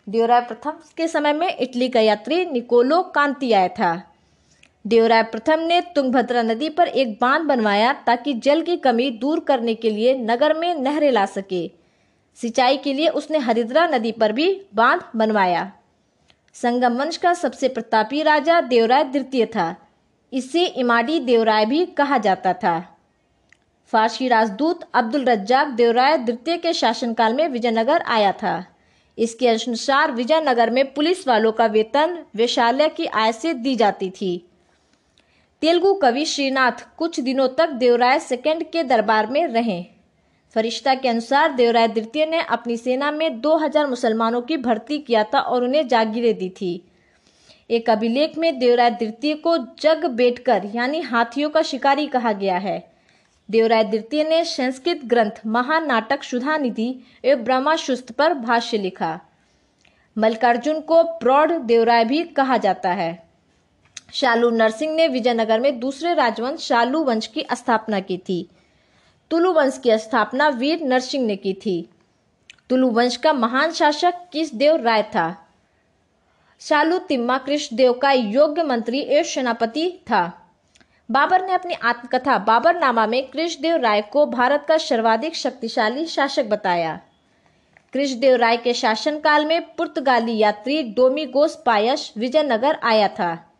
देवराय 0.09 0.41
प्रथम 0.41 0.73
के 0.97 1.07
समय 1.07 1.33
में 1.33 1.57
इटली 1.57 1.89
का 1.89 1.99
यात्री 1.99 2.45
निकोलो 2.45 3.03
कांति 3.03 3.51
आया 3.53 3.67
था। 3.67 4.14
देवराय 4.87 5.23
प्रथम 5.23 5.59
ने 5.59 5.81
तुंगभद्रा 5.81 6.41
नदी 6.41 6.69
पर 6.69 6.87
एक 6.87 7.17
बाँध 7.21 7.45
बनवाया 7.45 7.93
ताकि 7.93 8.33
जल 8.33 8.61
की 8.61 8.77
कमी 8.77 9.11
दूर 9.11 9.39
करने 9.39 9.75
के 9.75 9.89
लिए 9.89 10.15
नगर 10.15 10.53
में 10.53 10.75
नहरें 10.75 11.11
ला 11.11 11.25
सके। 11.25 11.71
सिंचाई 12.35 12.77
के 12.77 12.93
लिए 12.93 13.07
उसने 13.07 13.37
हरिद्रा 13.37 13.87
नदी 13.87 14.11
पर 14.11 14.31
भी 14.31 14.61
बाँध 14.75 15.01
बनवाया। 15.15 15.71
संगम 16.53 16.93
वंश 16.93 17.17
का 17.17 17.33
सबसे 17.33 17.67
प्रतापी 17.67 18.23
राजा 18.23 18.61
देवराय 18.61 19.03
द्वितीय 19.03 19.45
था। 19.45 19.75
इसे 20.33 20.65
इमाडी 20.65 21.19
देवराय 21.19 21.65
भी 21.65 21.85
कहा 21.85 22.17
जाता 22.17 22.53
था। 22.53 22.97
फारसी 23.87 24.27
राजदूत 24.27 24.79
अब्दुल 24.93 25.25
रज्जाक 25.25 25.67
देवराय 25.67 26.17
द्वितीय 26.17 26.57
के 26.57 26.73
शासनकाल 26.73 27.33
में 27.33 27.47
विजयनगर 27.47 28.01
आया 28.01 28.31
था। 28.31 28.65
इसके 29.17 29.47
अनुसार 29.47 30.11
विजयनगर 30.11 30.69
में 30.69 30.93
पुलिस 30.93 31.27
वालों 31.27 31.51
का 31.51 31.65
वेतन 31.65 32.25
वैशाल्य 32.35 32.89
की 32.89 33.05
आय 33.05 33.31
से 33.31 33.53
दी 33.53 33.75
जाती 33.75 34.09
थी। 34.09 34.49
तेलुगु 35.61 35.93
कवि 35.93 36.25
श्रीनाथ 36.25 36.97
कुछ 36.97 37.19
दिनों 37.19 37.47
तक 37.47 37.69
देवराय 37.69 38.19
सेकंड 38.19 38.63
के 38.63 38.83
दरबार 38.83 39.27
में 39.27 39.47
रहे। 39.47 39.85
फरिश्ता 40.55 40.95
के 40.95 41.07
अनुसार 41.07 41.53
देवराय 41.53 41.87
द्वितीय 41.87 42.25
ने 42.25 42.41
अपनी 42.41 42.77
सेना 42.77 43.11
में 43.11 43.41
2000 43.41 43.87
मुसलमानों 43.87 44.41
की 44.41 44.57
भर्ती 44.57 44.99
किया 44.99 45.23
था 45.23 45.39
और 45.39 45.63
उन्हें 45.63 45.87
जागीरें 45.87 46.37
दी 46.37 46.49
थी। 46.49 46.87
एक 47.69 47.89
अभिलेख 47.89 48.37
में 48.37 48.59
देवराय 48.59 48.89
द्वितीय 48.89 49.33
को 49.33 49.57
जग 49.57 50.05
बेटकर 50.05 50.71
यानी 50.75 51.01
हाथियों 51.01 51.49
का 51.49 51.61
शिकारी 51.61 52.07
कहा 52.07 52.31
गया 52.31 52.57
है। 52.57 52.91
देवराय 53.51 53.83
द्वितीय 53.83 54.23
ने 54.23 54.45
संस्कृत 54.45 55.01
ग्रंथ 55.05 55.45
महानाटक 55.45 56.23
सुधा 56.23 56.57
निधि 56.57 56.99
एवं 57.25 57.43
ब्रह्माशुस्त 57.43 58.11
पर 58.11 58.33
भाष्य 58.33 58.77
लिखा। 58.77 59.19
मल्लिकार्जुन 60.17 60.79
को 60.79 61.03
प्रौढ़ 61.03 61.51
देवराय 61.51 62.05
भी 62.05 62.23
कहा 62.23 62.57
जाता 62.57 62.89
है। 62.89 63.24
शालू 64.15 64.49
नरसिंह 64.49 64.95
ने 64.95 65.07
विजयनगर 65.07 65.59
में 65.59 65.79
दूसरे 65.79 66.13
राजवंश 66.13 66.59
शालू 66.59 67.03
वंश 67.03 67.27
की 67.27 67.45
स्थापना 67.53 67.99
की 67.99 68.17
थी। 68.17 68.49
तुलु 69.31 69.53
वंश 69.53 69.79
की 69.83 69.97
स्थापना 69.97 70.47
वीर 70.47 70.81
नरसिंह 70.81 71.25
ने 71.25 71.35
की 71.35 71.53
थी। 71.53 71.89
तुलु 72.69 72.89
वंश 72.89 73.15
का 73.15 73.33
महान 73.33 73.71
शासक 73.71 74.13
किस 74.33 74.55
देव 74.55 74.75
राय 74.75 75.03
था? 75.03 75.49
शालू 76.59 76.97
तिम्मा 76.97 77.37
कृष्ण 77.37 77.75
देव 77.75 77.93
का 77.93 78.11
योग्य 78.11 78.63
मंत्री 78.63 78.99
एवं 78.99 79.23
सेनापति 79.23 79.99
था। 80.11 80.51
बाबर 81.11 81.45
ने 81.45 81.53
अपनी 81.53 81.73
आत्मकथा 81.73 82.37
बाबरनामा 82.37 83.07
में 83.07 83.27
कृष्णदेव 83.27 83.75
राय 83.75 84.01
को 84.01 84.25
भारत 84.25 84.65
का 84.67 84.77
सर्वाधिक 84.77 85.35
शक्तिशाली 85.35 86.05
शासक 86.05 86.45
बताया। 86.45 86.99
कृष्णदेव 87.93 88.35
राय 88.35 88.57
के 88.57 88.73
शासनकाल 88.73 89.45
में 89.45 89.75
पुर्तगाली 89.75 90.37
यात्री 90.37 90.83
डोमिगोस 90.83 91.63
पायस 91.65 92.13
विजयनगर 92.17 92.79
आया 92.83 93.07
था। 93.07 93.51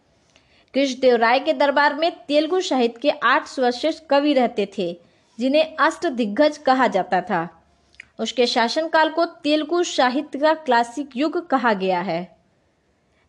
कृष्णदेव 0.75 1.15
राय 1.15 1.39
के 1.39 1.53
दरबार 1.53 1.95
में 1.95 2.11
तेलुगु 2.25 2.61
साहित्य 2.61 2.99
के 3.01 3.09
आठ 3.09 3.47
सर्वश्रेष्ठ 3.47 4.03
कवि 4.09 4.33
रहते 4.33 4.71
थे, 4.77 4.99
जिन्हें 5.39 5.75
अष्ट 5.75 6.07
दिग्गज 6.07 6.57
कहा 6.57 6.87
जाता 6.87 7.21
था। 7.21 7.63
उसके 8.19 8.47
शासनकाल 8.47 9.09
को 9.09 9.25
तेलुगु 9.25 9.83
साहित्य 9.83 10.39
का 10.39 10.53
क्लासिक 10.53 11.09
युग 11.15 11.47
कहा 11.47 11.73
गया 11.73 11.99
है। 11.99 12.37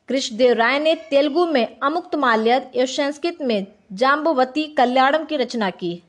कृष्णदेव 0.08 0.52
राय 0.52 0.78
ने 0.78 0.94
तेलुगु 0.94 1.46
में 1.46 1.76
अमुक्त 1.82 2.14
माल्यद 2.14 2.70
एवं 2.74 2.86
संस्कृत 2.86 3.38
में 3.42 3.66
जाम्बवती 3.92 4.64
कल्याणम 4.64 5.24
की 5.24 5.36
रचना 5.36 5.70
की। 5.70 6.02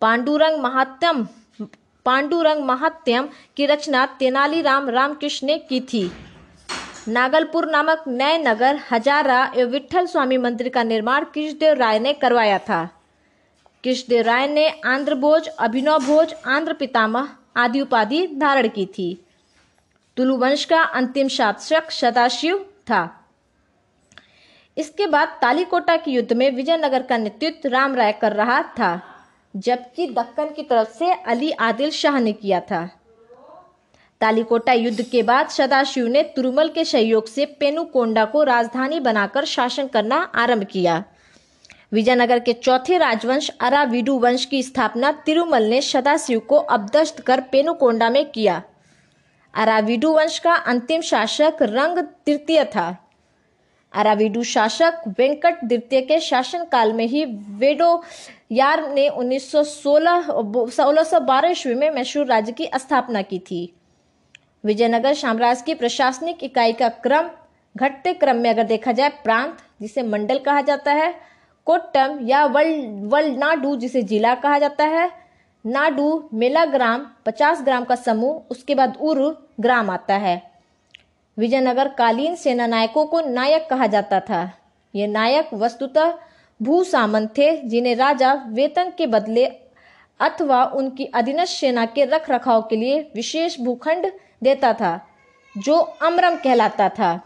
पांडुरंग 0.00 0.60
महात्यम 0.60 1.28
पांडुरंग 2.06 2.64
महात्यम 2.64 3.28
की 3.56 3.66
रचना 3.66 4.06
तेनालीराम 4.06 4.88
रामकृष्ण 4.88 5.46
ने 5.46 5.58
की 5.58 5.80
थी। 5.80 6.12
नागलपुर 7.08 7.66
नामक 7.70 8.02
नए 8.08 8.38
नगर 8.38 8.78
हजारा 8.90 9.52
एवं 9.56 9.70
विठल 9.70 10.06
स्वामी 10.06 10.36
मंदिर 10.36 10.68
का 10.68 10.82
निर्माण 10.82 11.24
कृष्णदेव 11.24 11.74
राय 11.74 11.98
ने 11.98 12.12
करवाया 12.12 12.58
था। 12.58 12.82
कृष्णदेव 13.84 14.22
राय 14.22 14.46
ने 14.48 14.68
आंध्र 14.84 15.14
भोज, 15.14 15.48
अभिनव 15.48 15.98
भोज, 15.98 16.34
आंध्र 16.46 16.72
पितामह 16.72 17.28
आदि 17.56 17.80
उपाधि 17.80 18.26
धारण 18.26 18.68
की 18.68 18.86
थी। 18.86 19.24
तुलु 20.16 20.36
वंश 20.36 20.64
का 20.64 20.82
अंतिम 20.82 21.28
शासक 21.28 21.90
सदाशिव 21.90 22.58
था। 22.58 23.26
इसके 24.76 25.06
बाद 25.06 25.38
तालीकोटा 25.42 25.96
के 25.96 26.10
युद्ध 26.10 26.32
में 26.32 26.50
विजयनगर 26.50 27.02
का 27.02 27.16
नेतृत्व 27.16 27.68
राम 27.68 27.94
राय 27.94 28.12
कर 28.12 28.32
रहा 28.32 28.62
था, 28.62 29.00
जबकि 29.56 30.06
दक्कन 30.06 30.54
की 30.54 30.62
तरफ़ 30.62 30.88
से 30.88 31.12
अली 31.12 31.50
आदिल 31.50 31.90
शाह 31.90 32.18
ने 32.20 32.32
किया 32.32 32.60
था। 32.60 32.88
तालीकोटा 34.20 34.72
युद्ध 34.72 35.02
के 35.02 35.22
बाद 35.22 35.48
सदाशिव 35.48 36.06
ने 36.06 36.22
तुरुमल 36.22 36.68
के 36.68 36.84
सहयोग 36.84 37.26
से 37.26 37.44
पेनुकोंडा 37.46 38.24
को 38.24 38.42
राजधानी 38.42 39.00
बनाकर 39.00 39.44
शासन 39.44 39.86
करना 39.86 40.16
आरंभ 40.16 40.64
किया। 40.64 41.04
विजयनगर 41.92 42.38
के 42.38 42.52
चौथे 42.52 42.98
राजवंश 42.98 43.50
अराविडु 43.60 44.18
वंश 44.18 44.44
की 44.44 44.62
स्थापना 44.62 45.12
तिरुमल 45.12 45.62
ने 45.62 45.80
सदाशिव 45.80 46.38
को 46.38 46.56
अबदस्त 46.56 47.20
कर 47.20 47.40
पेनुकोंडा 47.40 48.10
में 48.10 48.30
किया। 48.30 48.62
अराविडु 49.54 50.12
वंश 50.12 50.38
का 50.38 50.54
अंतिम 50.54 51.00
शासक 51.00 51.56
रंग 51.60 51.98
तृतीय 51.98 52.64
था। 52.64 53.04
अराविडु 53.94 54.42
शासक 54.42 55.02
वेंकट 55.18 55.64
द्वितीय 55.64 56.00
के 56.00 56.20
शासनकाल 56.20 56.92
में 56.92 57.06
ही 57.06 57.24
वेडो 57.48 58.02
यार 58.52 58.92
ने 58.92 59.08
1916 59.08 60.28
1612 60.30 61.50
ईस्वी 61.50 61.74
में 61.74 61.90
मैसूर 61.90 62.26
राज्य 62.26 62.52
की 62.52 62.68
स्थापना 62.76 63.22
की 63.22 63.38
थी। 63.38 63.77
विजयनगर 64.64 65.14
साम्राज्य 65.14 65.62
की 65.66 65.74
प्रशासनिक 65.74 66.44
इकाई 66.44 66.72
का 66.72 66.88
क्रम 66.88 67.30
घटते 67.76 68.14
क्रम 68.14 68.36
में 68.36 68.50
अगर 68.50 68.62
देखा 68.62 68.92
जाए 68.92 69.08
प्रांत, 69.08 69.56
जिसे 69.80 70.02
मंडल 70.02 70.38
कहा 70.38 70.60
जाता 70.60 70.92
है, 70.92 71.14
कोट्टम 71.66 72.18
या 72.22 72.44
वल, 72.44 72.74
वलनाडु 73.02 73.76
जिसे 73.76 74.02
जिला 74.02 74.34
कहा 74.34 74.58
जाता 74.58 74.84
है, 74.84 75.10
नाडू 75.66 76.28
मेला 76.34 76.64
ग्राम, 76.64 77.06
पचास 77.26 77.62
ग्राम 77.62 77.84
का 77.84 77.94
समूह, 77.94 78.42
उसके 78.50 78.74
बाद 78.74 78.96
उर 79.00 79.48
ग्राम 79.60 79.90
आता 79.90 80.14
है। 80.14 80.50
विजयनगर 81.38 81.88
कालीन 81.88 82.34
सेना 82.34 82.66
नायकों 82.66 83.06
को 83.06 83.20
नायक 83.20 83.66
कहा 83.70 83.86
जाता 83.86 84.20
था। 84.20 84.50
ये 84.94 85.06
नायक 85.06 85.50
वस्तुतः 85.54 86.14
भू 86.62 86.84
सामंत 86.84 87.38
थे, 87.38 87.56
जिन्हें 87.56 87.96
राजा 87.96 88.32
वेतन 88.48 88.92
के 88.98 89.06
बदले 89.06 89.46
अथवा 90.20 90.64
उनकी 90.64 91.04
अधीनस्थ 91.04 91.52
सेना 91.52 91.84
के 91.86 92.04
रख 92.04 92.30
रखाव 92.30 92.62
के 92.62 92.76
लिए 92.76 93.00
विशेष 93.14 93.60
भूखंड 93.60 94.12
देता 94.42 94.72
था, 94.72 95.08
जो 95.58 95.78
अमरम 95.78 96.36
कहलाता 96.36 96.88
था। 96.88 97.20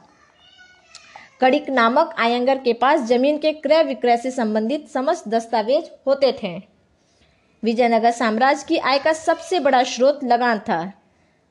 कड़िक 1.40 1.70
नामक 1.70 2.14
आयंगर 2.18 2.58
के 2.58 2.72
पास 2.72 3.00
ज़मीन 3.00 3.38
के 3.38 3.52
क्रय 3.52 3.82
विक्रय 3.84 4.16
से 4.16 4.30
संबंधित 4.30 4.88
समस्त 4.88 5.28
दस्तावेज़ 5.28 5.84
होते 6.06 6.38
थे। 6.42 6.62
विजयनगर 7.62 8.10
साम्राज्य 8.10 8.64
की 8.68 8.78
आय 8.78 8.98
का 8.98 9.12
सबसे 9.12 9.60
बड़ा 9.60 9.82
स्रोत 9.82 10.20
लगान 10.24 10.58
था। 10.58 10.92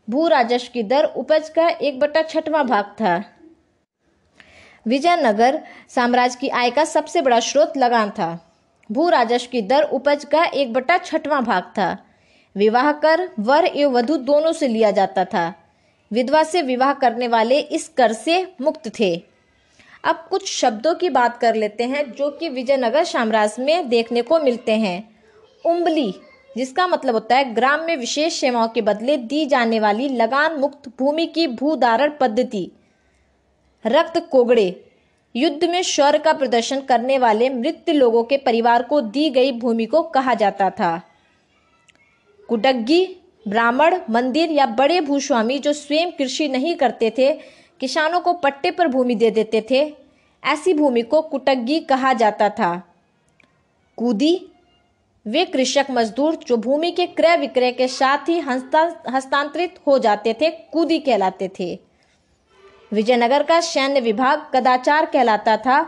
भू 0.10 0.28
राजस्व 0.28 0.70
की 0.74 0.84
दर 0.84 1.04
उपज 1.04 1.50
का 1.50 1.68
एक 1.70 2.00
बटा 2.00 2.22
छठवां 2.22 2.68
भाग 2.68 2.86
था। 2.86 3.24
विजयनगर 4.88 5.64
साम्राज्य 5.90 6.38
की 6.42 6.50
आय 6.50 6.72
का 6.72 6.86
सबसे 6.86 7.22
बड़ा 7.22 7.40
स्रोत 7.40 7.78
लगान 7.78 8.10
था। 8.10 8.56
भू 8.92 9.10
राजस्व 9.10 9.50
की 9.52 9.62
दर 9.62 9.84
उपज 9.84 10.26
का 10.26 10.44
एक 10.44 10.74
बटा 10.74 10.98
छठवां 10.98 11.44
भाग 11.44 11.64
था। 11.64 11.98
विवाह 12.56 12.92
कर, 12.92 13.30
वर 13.40 13.66
एवं 13.66 13.94
वधु 13.94 14.18
दोनों 14.18 14.52
से 14.52 14.68
लिया 14.68 14.92
जाता 14.92 15.26
था। 15.26 15.54
विधवा 16.12 16.44
से 16.44 16.62
विवाह 16.62 16.94
करने 16.94 17.28
वाले 17.28 17.60
इस 17.60 17.88
कर 17.88 18.14
से 18.14 18.54
मुक्त 18.62 19.00
थे। 19.00 19.24
अब 20.04 20.28
कुछ 20.30 20.52
शब्दों 20.52 20.96
की 20.96 21.10
बात 21.10 21.38
कर 21.38 21.56
लेते 21.56 21.84
हैं, 21.84 22.12
जो 22.12 22.30
कि 22.30 22.50
विजयनगर 22.50 23.04
साम्राज्य 23.04 23.64
में 23.64 23.90
देखने 23.90 24.22
को 24.22 24.40
मिलते 24.40 24.72
हैं। 24.72 25.16
उम्बली 25.66 26.14
जिसका 26.58 26.88
मतलब 26.88 27.14
होता 27.14 27.36
है 27.36 27.54
ग्राम 27.54 27.82
में 27.82 27.98
विशेष 27.98 28.40
सेवाओं 28.40 28.68
के 28.68 28.82
बदले 28.82 29.18
दी 29.18 29.46
जाने 29.46 29.80
वाली 29.80 30.10
लगान 30.10 30.60
मुक्त 30.60 30.90
भूमि 31.00 31.26
की 31.26 31.48
भूधारण 31.48 32.12
पद्धति। 32.20 32.72
रक्त 33.86 34.28
कोगड़े, 34.32 34.86
युद्ध 35.36 35.64
में 35.64 35.82
शौर्य 35.82 36.18
का 36.18 36.34
प्रदर्शन 36.34 36.82
करने 36.82 37.18
वाले 37.18 37.50
मृत 37.50 37.90
लोगों 37.90 38.24
के 38.24 38.38
परिवार 38.38 38.84
को 38.84 39.02
दी 39.02 39.30
गई 39.30 39.52
भूमि 39.52 39.86
को 39.86 40.02
कहा 40.02 40.34
जाता 40.34 40.70
था। 40.70 41.02
कुडग्गी, 42.52 43.06
ब्राह्मण, 43.48 43.98
मंदिर 44.10 44.52
या 44.52 44.66
बड़े 44.66 45.02
भूस्वामी 45.02 45.60
जो 45.60 45.74
स्वयं 45.74 46.12
कृषि 46.12 46.48
नहीं 46.48 46.76
करते 46.76 47.14
थे, 47.18 47.34
किसानों 47.80 48.20
को 48.20 48.34
पट्टे 48.34 48.72
पर 48.72 48.88
भूमि 48.88 49.16
दे 49.16 49.30
देते 49.32 49.66
थे। 49.72 49.96
ऐसी 50.44 50.74
भूमि 50.74 51.02
को 51.02 51.22
कुटग्गी 51.22 51.80
कहा 51.80 52.14
जाता 52.14 52.50
था। 52.50 52.94
कूदी, 53.98 54.48
वे 55.26 55.46
कृषक 55.46 55.86
मजदूर 55.92 56.36
जो 56.36 56.58
भूमि 56.58 56.92
के 56.92 57.06
क्रय 57.08 57.38
विक्रय 57.38 57.72
के 57.72 57.88
साथ 57.88 58.30
ही 58.30 58.40
हस्तांतरित 58.40 59.80
हो 59.88 60.00
जाते 60.00 60.34
थे, 60.34 60.50
कूदी 60.50 61.00
कहलाते 61.00 61.52
थे। 61.60 61.80
विजयनगर 62.92 63.44
का 63.44 63.62
सैन्य 63.62 64.00
विभाग 64.00 64.46
कदाचार 64.54 65.06
कहलाता 65.06 65.58
था 65.58 65.82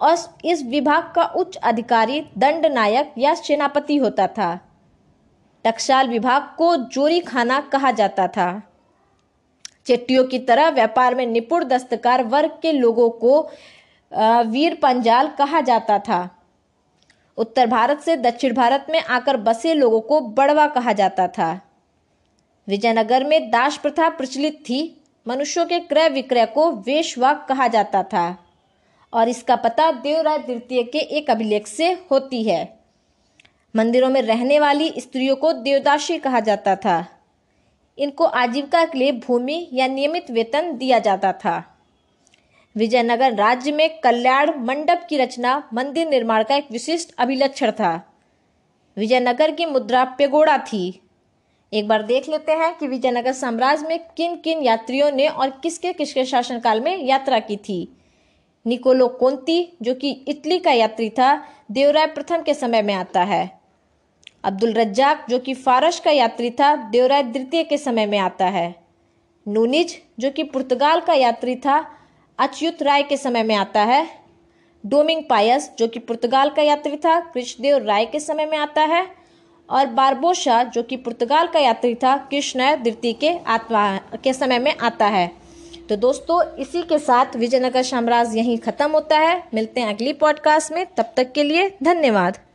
और 0.00 0.16
इस 0.44 0.64
विभाग 0.64 1.12
का 1.14 1.24
उच्च 1.36 1.56
अधिकारी, 1.56 2.20
दंड 2.38 2.66
नायक 2.66 3.12
या 3.18 3.34
सेनापति 3.34 3.96
होता 3.96 4.26
था। 4.26 4.65
टकसाल 5.66 6.08
विभाग 6.08 6.42
को 6.58 6.76
जोरी 6.76 7.20
खाना 7.20 7.60
कहा 7.72 7.90
जाता 7.90 8.26
था। 8.28 8.62
चेट्टियों 9.86 10.24
की 10.24 10.38
तरह 10.38 10.68
व्यापार 10.70 11.14
में 11.14 11.26
निपुण 11.26 11.64
दस्तकार 11.64 12.22
वर्ग 12.24 12.58
के 12.62 12.72
लोगों 12.72 13.10
को 13.10 13.40
वीर 14.46 14.74
पंजाल 14.74 15.28
कहा 15.28 15.60
जाता 15.60 15.98
था। 15.98 16.28
उत्तर 17.38 17.66
भारत 17.66 18.00
से 18.00 18.16
दक्षिण 18.16 18.54
भारत 18.54 18.86
में 18.90 19.00
आकर 19.00 19.36
बसे 19.36 19.74
लोगों 19.74 20.00
को 20.00 20.20
बड़वा 20.20 20.66
कहा 20.66 20.92
जाता 20.92 21.26
था। 21.28 21.60
विजयनगर 22.68 23.24
में 23.24 23.50
दास 23.50 23.76
प्रथा 23.76 24.08
प्रचलित 24.08 24.62
थी। 24.68 24.80
मनुष्यों 25.26 25.66
के 25.66 25.80
क्रय 25.80 26.08
विक्रय 26.08 26.46
को 26.46 26.70
वेशवाक 26.86 27.46
कहा 27.48 27.68
जाता 27.68 28.02
था। 28.02 28.24
और 29.12 29.28
इसका 29.28 29.56
पता 29.56 29.90
देवराय 29.92 30.38
द्वितीय 30.38 30.82
के 30.82 30.98
एक 30.98 31.30
अभिलेख 31.30 31.66
से 31.66 31.92
होती 32.10 32.42
है। 32.42 32.64
मंदिरों 33.76 34.08
में 34.08 34.22
रहने 34.22 34.58
वाली 34.58 34.94
स्त्रियों 34.98 35.36
को 35.36 35.52
देवदासी 35.52 36.18
कहा 36.18 36.40
जाता 36.40 36.76
था। 36.76 37.06
इनको 37.98 38.24
आजीविका 38.24 38.84
के 38.84 38.98
लिए 38.98 39.12
भूमि 39.12 39.68
या 39.72 39.86
नियमित 39.86 40.30
वेतन 40.30 40.76
दिया 40.76 40.98
जाता 40.98 41.32
था। 41.32 41.78
विजयनगर 42.76 43.34
राज्य 43.34 43.72
में 43.72 43.98
कल्याण 43.98 44.50
मंडप 44.58 45.06
की 45.08 45.16
रचना 45.16 45.68
मंदिर 45.74 46.08
निर्माण 46.08 46.44
का 46.44 46.56
एक 46.56 46.66
विशिष्ट 46.72 47.14
अभिलक्षण 47.18 47.70
था। 47.70 48.14
विजयनगर 48.96 49.50
की 49.50 49.66
मुद्रा 49.66 50.04
पेगोड़ा 50.04 50.58
थी। 50.58 51.02
एक 51.72 51.88
बार 51.88 52.02
देख 52.02 52.28
लेते 52.28 52.52
हैं 52.52 52.78
कि 52.78 52.86
विजयनगर 52.86 53.32
साम्राज्य 53.32 53.88
में 53.88 53.98
किन 53.98 54.36
किन 54.36 54.62
यात्रियों 54.62 55.12
ने 55.12 55.28
और 55.28 55.50
किसके 55.50 55.92
किसके 55.92 56.24
शासनकाल 56.24 56.80
में 56.80 57.04
यात्रा 57.04 57.38
की 57.38 57.56
थी। 57.56 57.96
निकोलो 58.66 59.08
कोंती, 59.08 59.76
जो 59.82 59.94
कि 59.94 60.10
इटली 60.28 60.58
का 60.58 60.72
यात्री 60.72 61.10
था, 61.10 61.48
देवराय 61.70 62.06
प्रथम 62.06 62.42
के 62.42 62.54
समय 62.54 62.82
में 62.82 62.94
आता 62.94 63.22
है। 63.22 63.55
अब्दुल 64.44 64.72
रज्जाक, 64.72 65.26
जो 65.30 65.38
कि 65.38 65.54
फारस 65.54 66.00
का 66.00 66.10
यात्री 66.10 66.50
था, 66.50 66.76
देवराय 66.76 67.22
द्वितीय 67.22 67.64
के 67.64 67.78
समय 67.78 68.06
में 68.06 68.18
आता 68.18 68.46
है। 68.46 68.74
नूनिज, 69.48 70.02
जो 70.18 70.30
कि 70.30 70.42
पुर्तगाल 70.42 71.00
का 71.00 71.12
यात्री 71.12 71.56
था, 71.56 71.90
अच्युत 72.38 72.82
राय 72.82 73.02
के 73.02 73.16
समय 73.16 73.42
में 73.42 73.54
आता 73.54 73.82
है। 73.82 74.08
डोमिंग 74.86 75.22
पायस, 75.30 75.72
जो 75.78 75.88
कि 75.88 75.98
पुर्तगाल 75.98 76.50
का 76.50 76.62
यात्री 76.62 76.96
था, 76.96 77.20
कृष्णदेव 77.20 77.86
राय 77.86 78.06
के 78.06 78.20
समय 78.20 78.46
में 78.46 78.58
आता 78.58 78.82
है। 78.82 79.26
और 79.70 79.86
बारबोशा 79.86 80.62
जो 80.62 80.82
कि 80.82 80.96
पुर्तगाल 80.96 81.46
का 81.46 81.58
यात्री 81.58 81.94
था 81.94 82.16
कृष्ण 82.16 82.76
द्वितीय 82.76 83.12
के 83.12 83.32
आत्मा, 83.46 83.96
के 83.96 84.32
समय 84.32 84.58
में 84.58 84.76
आता 84.76 85.06
है। 85.06 85.32
तो 85.88 85.96
दोस्तों, 85.96 86.56
इसी 86.56 86.82
के 86.82 86.98
साथ 86.98 87.26
विजयनगर 87.36 87.82
साम्राज्य 87.82 88.38
यहीं 88.38 88.58
खत्म 88.58 88.90
होता 88.90 89.18
है। 89.18 89.42
मिलते 89.54 89.80
हैं 89.80 89.94
अगली 89.94 90.12
पॉडकास्ट 90.12 90.72
में। 90.72 90.86
तब 90.86 91.12
तक 91.16 91.32
के 91.32 91.42
लिए 91.42 91.76
धन्यवाद। 91.82 92.45